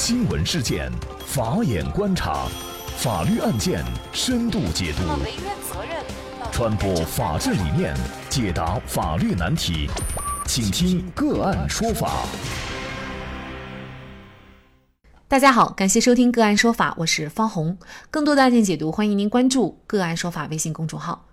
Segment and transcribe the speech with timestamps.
[0.00, 0.88] 新闻事件，
[1.26, 2.46] 法眼观察，
[2.98, 5.02] 法律案件深度解读，
[6.52, 7.92] 传播法治理念，
[8.30, 9.90] 解答法律难题，
[10.46, 12.24] 请听个案说法。
[15.26, 17.76] 大家好，感谢收听个案说法，我是方红。
[18.08, 21.26] 更多的案件解读，欢迎您关注个案说法微信公众号。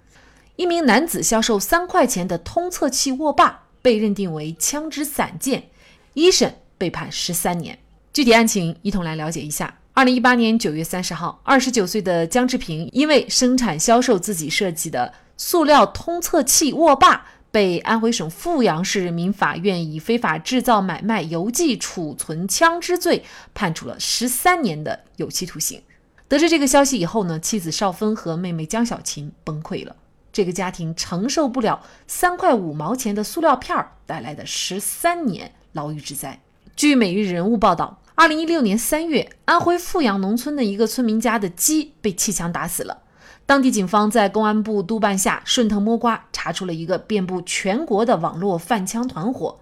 [0.55, 5.69] 一名男子销售三块钱的通测器握把，被认定为枪支散件，
[6.15, 7.77] 一审被判十三年。
[8.15, 9.77] 具体案情一同来了解一下。
[9.91, 23.21] 二零一八年九月三十号，二十九岁的江志平因为生产销售自己设计的塑料通测器握把，被安徽省阜阳市人民法院以非法制造、买卖、邮寄、储存枪支罪
[23.53, 25.81] 判处了十三年的有期徒刑。
[26.29, 29.93] 得知这个消息以后呢，妻子邵芬和妹妹江小琴崩溃了。
[30.31, 36.39] 这个家庭承受不了三块五毛钱的塑料片儿带来的十三年牢狱之灾。
[36.77, 37.99] 据《每日人物》报道。
[38.17, 42.99] 二零一六年三月，安徽阜阳农村的一个村民家的鸡被气枪打死了。
[43.45, 49.59] 当地警方在公安部督办下，顺藤摸瓜查出了一个遍布全国的网络贩枪团伙。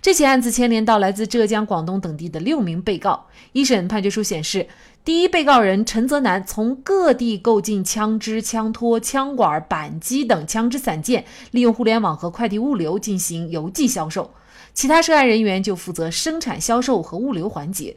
[0.00, 3.26] 这起案子牵连到来自浙江、广东等地的六名被告。
[3.52, 4.68] 一审判决书显示，
[5.06, 14.34] 第一被告人陈泽南从各地购进枪支、枪托、枪管、扳机等枪支散件，利用互联网和快递物流进行邮寄销售。
[14.74, 17.96] 其他涉案人员就负责生产、销售和物流环节。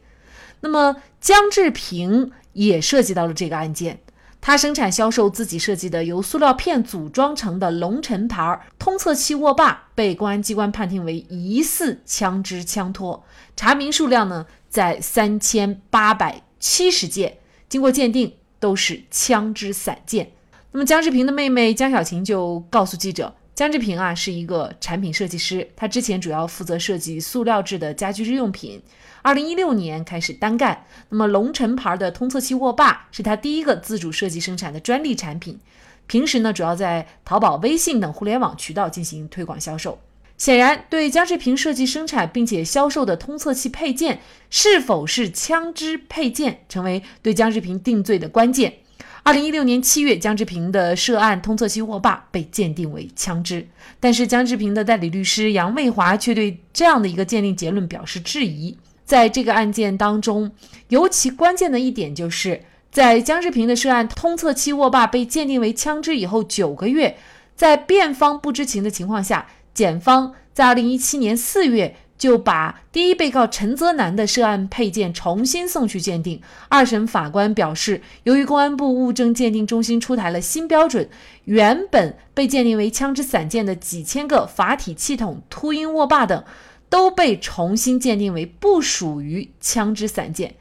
[0.59, 3.99] 那么江志平也涉及到了这个案件，
[4.39, 13.23] 他生产、销售自己设计的由塑料片组装成的龙辰牌通测器握把，被公安机关判定为疑似枪支枪托，
[13.55, 20.31] 查明数量呢在三千八百七十件，经过鉴定都是枪支散件。
[20.71, 23.33] 那么江志平的妹妹江小琴就告诉记者。
[23.55, 28.81] 江志平啊是一个产品设计师，他之前主要负责设计塑料制的家居日用品。
[29.21, 30.85] 二零一六年开始单干。
[31.09, 35.59] 那么龙辰牌的通厕器握把是他第一个自主设计生产的专利产品。
[36.07, 39.99] 平时呢主要在淘宝、微信等互联网渠道进行推广销售。
[40.39, 48.75] 显然，对江志平设计生产并且销售的通测器配件是否是枪支配件，成为对江志平定罪的关键。
[49.23, 53.67] 二零一六年七月，江志平的涉案通测器握把被鉴定为枪支，
[53.99, 58.77] 但是江志平的代理律师杨卫华却对这样的一个鉴定结论表示质疑。
[59.03, 60.49] 在这个案件当中，
[60.87, 67.17] 尤其关键的一点就是，在江志平的涉案通测器握把被鉴定为枪支以后九个月，
[67.57, 69.47] 在辩方不知情的情况下，
[69.79, 71.95] 检方在二零一七年四月。
[72.19, 76.41] 就把第一被告陈泽南的涉案配件重新送去鉴定。
[76.67, 81.09] 二审法官表示，由于公安部物证鉴定中心出台了新标准，
[81.45, 86.43] 原本被鉴定为枪支散件的几千个阀体气筒、秃鹰握把等，
[86.89, 90.55] 都被重新鉴定为不属于枪支散件。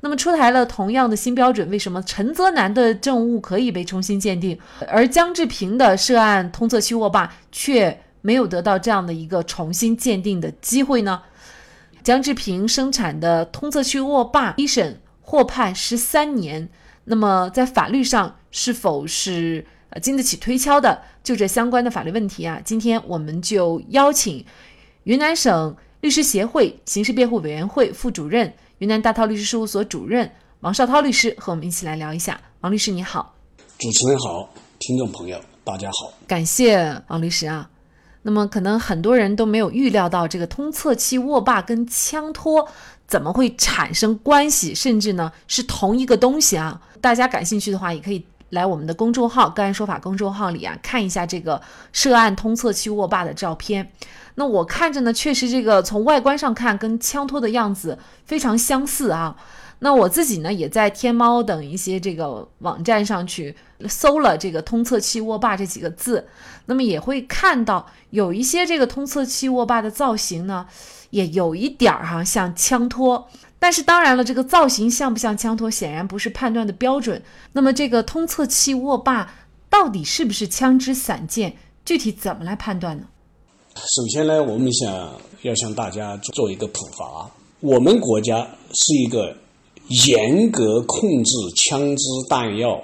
[0.00, 4.58] 那么，出台了同样的新标准，为什么陈泽南的证物可以被重新鉴定，
[4.88, 8.00] 而江志平的涉案通测器握把却？
[8.22, 11.22] 没有得到这样的一个重新鉴定的机会呢？
[12.02, 16.68] 江志平生产的通策区握把一审获判十三年，
[17.04, 21.02] 那么在法律上是否是呃经得起推敲的？
[21.22, 24.44] 就这相关的法律问题啊，今天我们就邀请
[25.04, 30.28] 云南省律师协会刑事辩护委员会副主任、云南大韬律师事务所主任
[30.60, 32.40] 王绍涛律师和我们一起来聊一下。
[32.62, 33.36] 王律师你好，
[33.78, 34.48] 主持人好，
[34.80, 37.70] 听众朋友大家好，感谢王律师啊。
[38.22, 42.68] 那么可能很多人都没有预料到，这个通侧器握把跟枪托
[43.06, 46.80] 怎么会产生关系，甚至呢是同一个东西啊？
[47.00, 51.60] 大家感兴趣的话，也可以来我们的公众号“个案说法”公众号里啊，看一下这个
[51.92, 53.90] 涉案通侧器握把的照片。
[54.36, 59.36] 那我看着呢，确实这个从外观上看，跟枪托的样子非常相似啊。
[59.84, 63.52] 那我自己呢，也在天猫等一些这个网站上去
[63.88, 66.24] 搜了这个“通测器握把”这几个字，
[66.66, 70.68] 那么也会看到有一些这个通测器握把的造型呢，
[71.10, 73.26] 也有一点儿哈像枪托。
[73.58, 77.20] 但是当然了，这个造型像不像枪托，显然不是判断的标准。
[77.52, 79.34] 那么这个通测器握把
[79.68, 83.06] 到底是不是枪支散件，具体怎么来判断呢？
[83.74, 85.12] 首先呢，我们想
[85.42, 87.28] 要向大家做一个普法，
[87.58, 89.36] 我们国家是一个。
[90.06, 92.82] 严格控制枪支弹药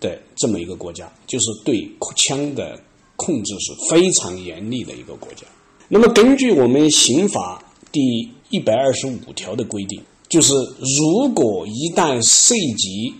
[0.00, 2.78] 的这么一个国家，就是对枪的
[3.16, 5.46] 控制是非常严厉的一个国家。
[5.88, 7.62] 那么，根据我们刑法
[7.92, 10.52] 第一百二十五条的规定，就是
[11.00, 13.12] 如果一旦涉及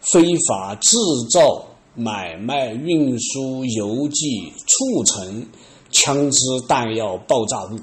[0.00, 0.96] 非法制
[1.30, 5.46] 造、买卖、运输、邮寄、储存
[5.90, 7.78] 枪支弹药、爆炸物，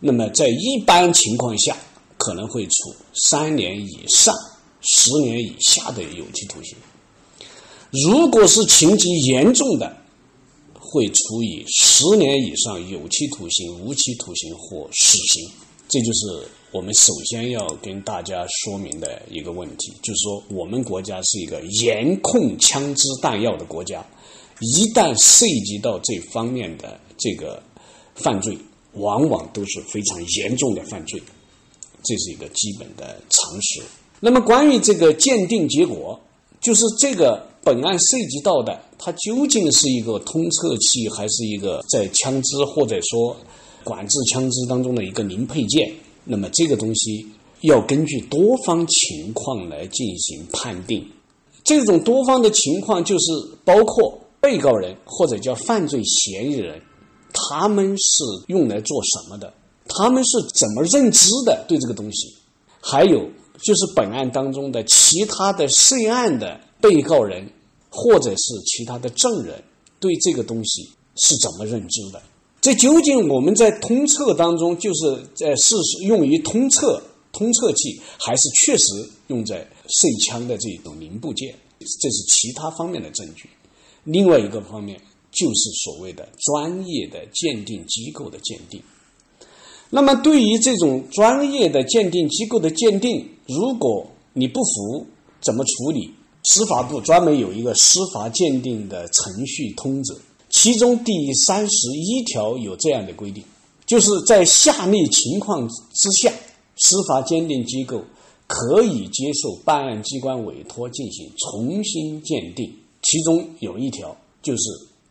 [0.00, 1.76] 那么在一般情况下。
[2.26, 4.34] 可能会处三年以上
[4.80, 6.76] 十年以下的有期徒刑；
[7.90, 9.96] 如果是情节严重的，
[10.74, 15.48] 会处以十年以上有期徒刑、无期徒刑或死刑。
[15.88, 24.04] 这就是我们首先要跟大家说明的一个问题，就是说我们国家是一个严控枪支弹药的国家，
[24.60, 27.62] 一旦涉及到这方面的这个
[28.16, 28.58] 犯罪，
[28.94, 31.22] 往往都是非常严重的犯罪，
[32.06, 33.82] 这是一个基本的常识。
[34.20, 36.18] 那么关于这个鉴定结果，
[36.60, 43.36] 就是这个本案涉及到的，它究竟是一个通测器，还是一个在枪支或者说？
[43.84, 45.88] 管制枪支当中的一个零配件，
[46.24, 47.24] 那么这个东西
[47.60, 51.08] 要根据多方情况来进行判定。
[51.62, 53.26] 这种多方的情况就是
[53.64, 56.82] 包括被告人或者叫犯罪嫌疑人，
[57.32, 59.54] 他们是用来做什么的？
[59.88, 62.34] 他们是怎么认知的对这个东西？
[62.80, 63.28] 还有
[63.62, 67.50] 就是本案当中的其他的涉案的被告人
[67.90, 69.62] 或者是其他的证人
[69.98, 72.22] 对这个东西是怎么认知的？
[72.60, 77.02] 这究竟我们在通测当中，就是在是用于通测
[77.32, 78.86] 通测器，还是确实
[79.28, 81.54] 用在射枪的这种零部件？
[81.78, 83.48] 这是其他方面的证据。
[84.04, 85.00] 另外一个方面
[85.30, 88.82] 就是所谓的专业的鉴定机构的鉴定。
[89.90, 95.06] 那么，对于这种专业的鉴定机构的鉴定，如果你不服，
[95.40, 96.10] 怎么处理？
[96.42, 100.16] 司法部专门有一个司法鉴定的程序通则。
[100.48, 103.42] 其中第三十一条有这样的规定，
[103.84, 106.32] 就是在下列情况之下，
[106.76, 108.00] 司法鉴定机构
[108.46, 112.72] 可以接受办案机关委托进行重新鉴定。
[113.02, 114.62] 其中有一条就是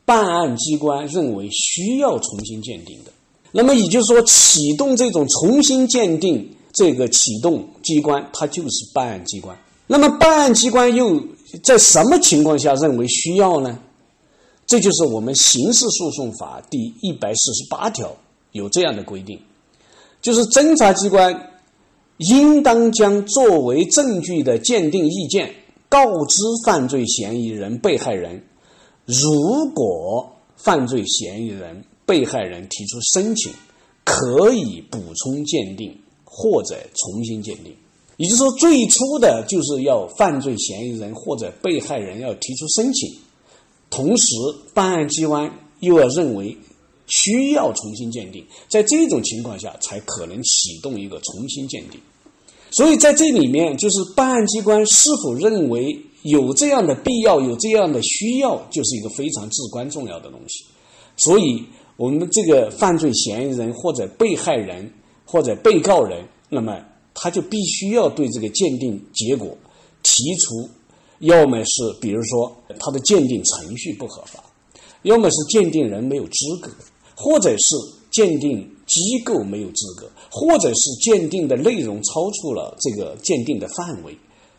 [0.06, 3.12] 办案机关认为需要重新鉴定的，
[3.58, 9.58] 那么也就是说，启动这种重新鉴定，这个启动机关它就是办案机关。
[9.88, 11.24] 那么办案机关又
[11.64, 13.80] 在什么情况下认为需要呢？
[14.68, 18.14] 这就是我们刑事诉讼法第一百四十八条
[18.52, 19.40] 有这样的规定，
[20.22, 21.54] 就是侦查机关
[22.18, 25.50] 应当将作为证据的鉴定意见
[25.88, 28.44] 告知犯罪嫌疑人、被害人。
[29.06, 33.52] 如果犯罪嫌疑人、被害人提出申请，
[34.04, 37.76] 可以补充鉴定或者重新鉴定。
[38.18, 43.14] 也就是说，最初的就是要犯罪嫌疑人或者被害人要提出申请。
[43.90, 44.36] 同时，
[44.74, 46.58] 办案机关又要认为
[47.08, 52.00] 需要重新鉴定，在这种情况下才可能启动一个重新鉴定。
[52.72, 60.66] 所以，在这里面，就是办案机关是否认为有这样的必要、有这样的需要，就是一个非常至关重要的东西。
[61.18, 61.64] 所以，
[61.98, 64.92] 我们这个犯罪嫌疑人或者被害人
[65.26, 66.78] 或者被告人，那么
[67.14, 69.58] 他就必须要对这个鉴定结果
[70.04, 70.70] 提出。
[71.20, 74.44] 要么是，比如说他的鉴定程序不合法，
[75.04, 76.70] 要么是鉴定人没有资格，
[77.16, 77.74] 或者是
[78.12, 84.16] 鉴定机构没有资格，或者是鉴定的内容超出了这个鉴定的范围，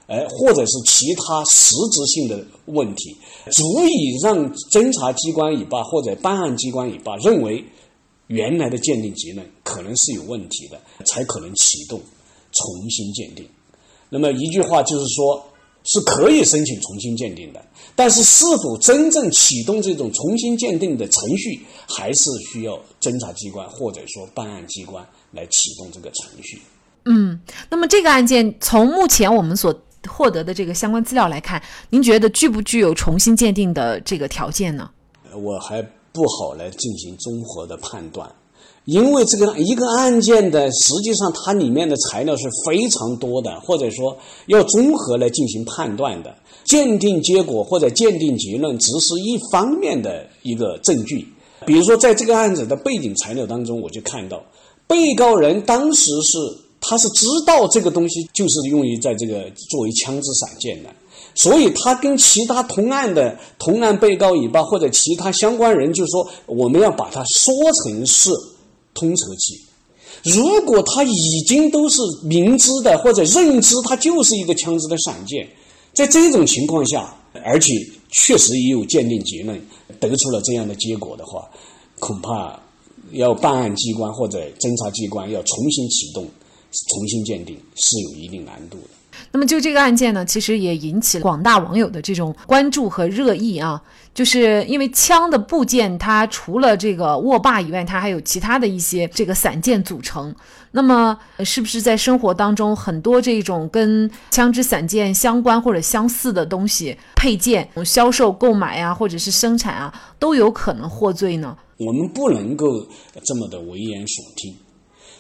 [0.07, 3.17] 哎，或者是其他实质性的问题，
[3.51, 7.65] 足以让侦查机关也罢或者办案机关也罢认为
[8.27, 12.01] 原来的鉴定结论可能是有问题的，才可能启动
[12.53, 13.47] 重新鉴定。
[14.09, 15.45] 那么一句话就是说。
[15.89, 26.61] 是可以申请重新鉴定的，但是是否真正启动这种重新鉴定的程序，还是需要侦查机关或者说办案机关来启动这个程序。
[27.05, 29.73] 嗯，那么这个案件从目前我们所
[30.07, 34.91] 获得的这个相关资料来看，您觉得具不具有重新鉴定的这个条件呢？
[35.35, 35.83] 我还
[36.13, 38.31] 不好来进行综合的判断。
[38.85, 46.33] 因为这个一个案件的，实际上它里面的材料是非常多的，或者说要综合来进行判断的。
[46.65, 51.27] 鉴定结果或者鉴定结论只是一方面的一个证据。
[51.65, 54.41] 比如说，在这个案子的背景材料当中，我就看到，
[54.87, 56.39] 被告人当时是
[56.89, 60.91] 他是知道这个东西就是用于在这个作为枪支散件的，
[61.35, 68.31] 所以他跟其他同案的同案被告以吧，或者其他相关人，就是说我们要把它说成是。
[68.99, 69.61] 通测器，
[70.23, 75.47] 如果他已经都是明知的或者认知，它就是一个枪支的散件，
[75.93, 77.15] 在这种情况下，
[77.45, 77.75] 而且
[78.09, 79.61] 确实也有鉴定结论
[80.01, 81.47] 得出了这样的结果的话，
[82.01, 82.59] 恐怕
[83.13, 86.27] 要办案机关或者侦查机关要重新启动
[86.89, 88.91] 重新鉴定是有一定难度的。
[89.33, 93.83] 那么就这个案件呢，其实也引起了广大网友的这种关注和热议啊。
[94.15, 100.35] 就是因为枪的部件，它除了这个握把以外，它还有其他的一些这个散件组成。
[100.71, 111.57] 那么，是不是在生活当中很多这种跟枪支散件相关或者相似的东西配件销售、购买啊，或者是生产啊，都有可能获罪呢？
[111.79, 112.67] 我们不能够
[113.23, 114.55] 这么的危言耸听。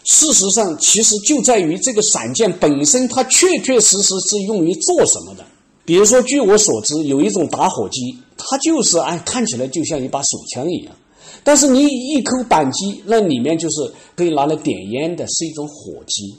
[0.06, 5.44] 事实上，其实就在于这个散件本身，它确确实实是用于做什么的。
[5.84, 8.16] 比如说，据我所知，有一种打火机。
[8.38, 10.94] 它就是哎，看起来就像一把手枪一样，
[11.42, 16.36] 但是你一扣扳机，那里面就是可以拿来点烟的，是一种火机。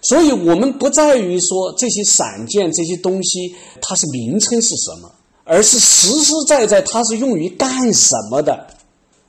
[0.00, 5.12] 所以，我们不在于说这些散件这些东西它是名称是什么，
[5.44, 8.66] 而是实实在在它是用于干什么的。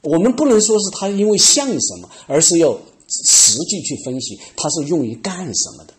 [0.02, 2.76] 我们不能说是它因为像什么，而是要
[3.26, 5.94] 实际去分析它是用于干什么的。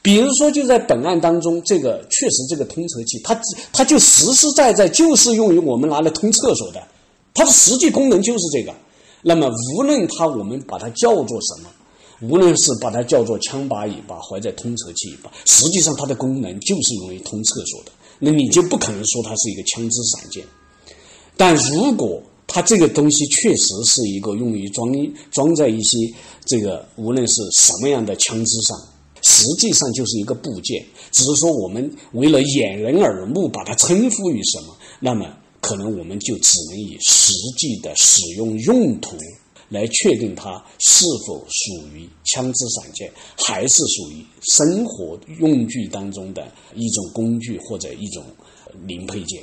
[0.00, 3.38] 比如说，就在本案当中，这个确实这个通车器，它
[3.72, 6.82] 它就实实在在就是用于我们拿来通厕所的，
[7.34, 8.72] 它的实际功能就是这个。
[9.22, 11.70] 那么，无论它我们把它叫做什么，
[12.20, 17.90] 无论是把它叫做枪把、尾巴，或者通车器尾巴，实际上它的功能就是用于通厕所的。
[18.20, 20.44] 那你就不可能说它是一个枪支散件。
[21.36, 22.22] 但如果
[22.58, 24.90] 它这个东西确实是一个用于装
[25.30, 25.96] 装在一些
[26.44, 28.76] 这个无论是什么样的枪支上。
[29.22, 39.16] 实际上就是一个部件，只是说我们为了掩人耳目，把它称呼于什么，那么可能我们就只能以实际的使用用途
[39.68, 48.24] 来确定它是否属于枪支散件，还是属于生活用具当中的一种工具或者一种
[48.84, 49.40] 零配件。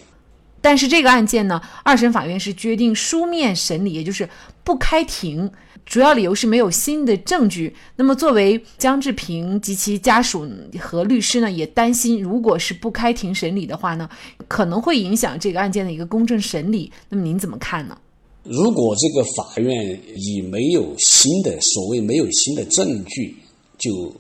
[0.66, 4.28] 但是这个案件呢，二审法院是决定书面审理，也就是
[4.64, 5.48] 不开庭。
[5.86, 7.72] 主要理由是没有新的证据。
[7.98, 14.10] 那么，作为江志平及其家属和律师呢，也担心，如果是不开庭审理的话呢，
[14.48, 16.92] 可能会影响这个案件的一个公正审理。
[17.10, 17.96] 那么，您怎么看呢？
[18.42, 23.36] 如果这个法院以没有新的所谓没有新的证据
[23.78, 24.12] 就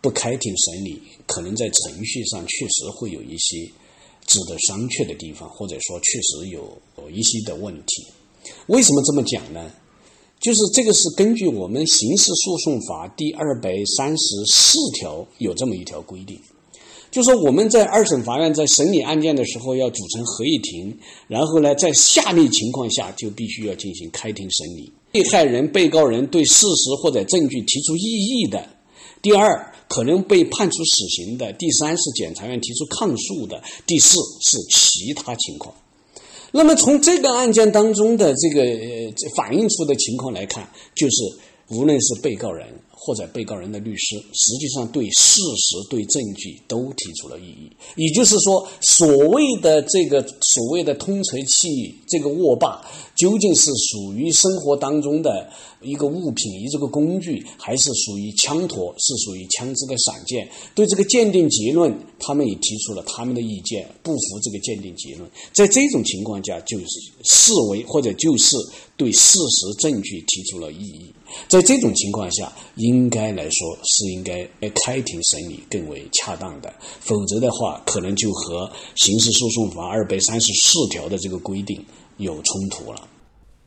[0.00, 3.70] 不开庭审理，可能在程序上确实会有一些
[4.26, 8.06] 值得商榷的地方，或者说确实有有一些的问题。
[8.66, 9.70] 为什么这么讲呢？
[10.40, 16.36] 就是这个是根据我们刑事诉讼法第二百三十四条有这么一条规定，
[17.12, 20.98] 就说我们在二审法院在审理案件的时候要组成合议庭，
[21.28, 28.58] 然后呢，在下列情况下就必须要进行开庭审理：被害人、被告人对事实或者证据提出异议的；
[29.22, 35.74] 第二，可能被判处死刑的；第三是检察院提出抗诉的；第四是其他情况。
[36.50, 38.64] 那么从这个案件当中的这个
[39.36, 41.16] 反映出的情况来看，就是
[41.68, 42.66] 无论是被告人
[43.04, 47.70] 或者被告人的律师，实际上对事实、对证据都提出了异议。
[47.96, 52.80] 也就是说，所谓的这个所谓的通锤器这个握把，
[53.16, 55.50] 究竟是属于生活当中的？
[55.84, 60.48] 一个物品，一这个工具，还是属于枪托，是属于枪支的散件。
[60.76, 65.28] 对这个鉴定结论，他们也提出了他们的意见，不服这个鉴定结论。
[65.52, 66.86] 在这种情况下，就是
[67.24, 68.56] 视为或者就是
[69.02, 71.12] 对事实证据提出了异议。
[71.48, 81.84] 在这种情况下，应该来说是应该开庭审理更为恰当的，否则的话，可能就和刑事诉讼法二百三十四条的这个规定
[82.18, 83.08] 有冲突了。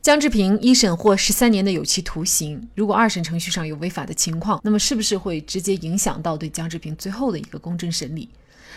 [0.02, 2.66] 江志平一审获十三年的有期徒刑。
[2.76, 8.30] 如果二审程序上有违法的情况，那么是不是会直接影响到对江志平最后的一个公正审理？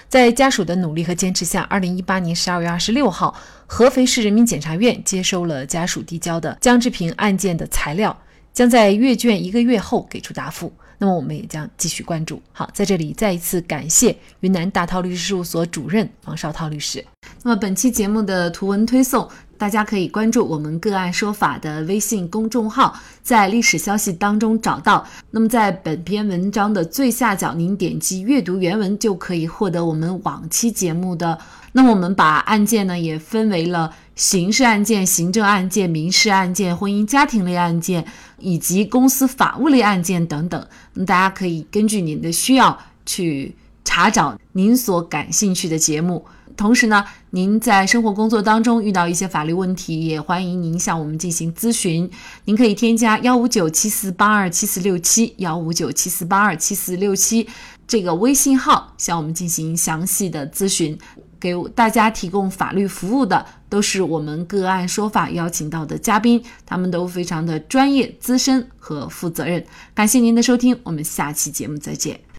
[0.08, 8.16] 在家属的努力和坚持下，二零一八年十二月二十六号，合肥市人民检察院接收了家属递交的江志平案件的材料，
[8.54, 10.72] 将在阅卷一个月后给出答复。
[11.00, 12.42] 那么我们也将继续关注。
[12.52, 17.04] 好，在这里再一次感谢云南大韬律师事务所主任王绍涛律师。
[17.42, 19.28] 那么本期节目的图文推送。
[19.58, 25.04] 大家可以关注我们“个案说法”的微信公众号，在历史消息当中找到。
[25.32, 31.36] 那么在本篇文章的最下角，您点击阅读原文就可以获得我们往期节目的。
[31.72, 38.06] 那么我们把案件呢也分为了刑事案件、行政案件、民事案件、婚姻家庭类案件
[38.38, 40.66] 以及公司法务类案件等等。
[41.04, 46.24] 大家可以根据您的需要去查找您所感兴趣的节目。
[46.58, 52.10] 同时呢，您在生活工作当中遇到一些法律问题，也欢迎您向我们进行咨询。
[52.46, 57.48] 您可以添加幺五九七四八二七四六七幺五九七四八二七四六七
[57.86, 60.98] 这个微信号，向我们进行详细的咨询。
[61.40, 69.64] 给大家提供法律服务的都是我们个案说法邀请到的嘉宾，他们都非常的专业、资深和负责任。
[69.94, 72.18] 感谢您的收听，我们下期节目再见。